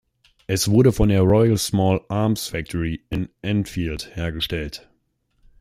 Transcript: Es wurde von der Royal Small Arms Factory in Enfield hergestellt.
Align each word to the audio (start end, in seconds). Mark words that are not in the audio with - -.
Es 0.47 0.67
wurde 0.67 0.91
von 0.93 1.09
der 1.09 1.21
Royal 1.21 1.59
Small 1.59 2.01
Arms 2.09 2.47
Factory 2.47 3.03
in 3.11 3.29
Enfield 3.43 4.15
hergestellt. 4.15 4.89